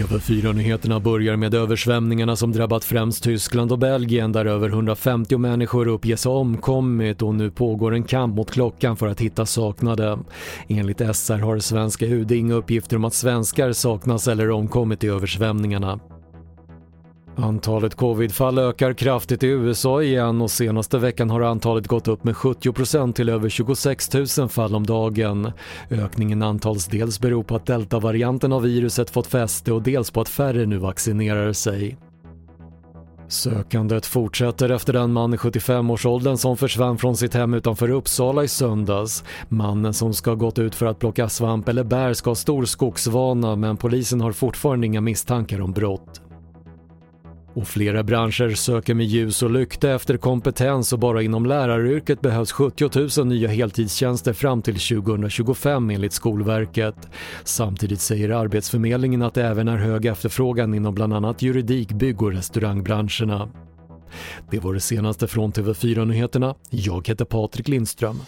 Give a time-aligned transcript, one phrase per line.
[0.00, 6.24] TV4-nyheterna börjar med översvämningarna som drabbat främst Tyskland och Belgien där över 150 människor uppges
[6.24, 10.18] ha omkommit och nu pågår en kamp mot klockan för att hitta saknade.
[10.68, 16.00] Enligt SR har svenska UD inga uppgifter om att svenskar saknas eller omkommit i översvämningarna.
[17.42, 22.34] Antalet covidfall ökar kraftigt i USA igen och senaste veckan har antalet gått upp med
[22.34, 25.52] 70% till över 26 000 fall om dagen.
[25.90, 30.28] Ökningen antals dels beror på att deltavarianten av viruset fått fäste och dels på att
[30.28, 31.96] färre nu vaccinerar sig.
[33.28, 38.48] Sökandet fortsätter efter den man i 75-årsåldern som försvann från sitt hem utanför Uppsala i
[38.48, 39.24] söndags.
[39.48, 42.64] Mannen som ska ha gått ut för att plocka svamp eller bär ska ha stor
[42.64, 46.20] skogsvana men polisen har fortfarande inga misstankar om brott.
[47.54, 52.52] Och flera branscher söker med ljus och lykta efter kompetens och bara inom läraryrket behövs
[52.52, 57.08] 70 000 nya heltidstjänster fram till 2025 enligt Skolverket.
[57.44, 62.32] Samtidigt säger Arbetsförmedlingen att det även är hög efterfrågan inom bland annat juridik, bygg och
[62.32, 63.48] restaurangbranscherna.
[64.50, 66.54] Det var det senaste från TV4 Nyheterna.
[66.70, 68.20] Jag heter Patrik Lindström.